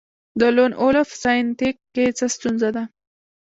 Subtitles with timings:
[0.39, 2.83] د لون وولف ساینتیک کې څه ستونزه ده